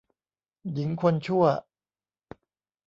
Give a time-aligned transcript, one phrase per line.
[0.71, 1.45] หญิงคนชั่ว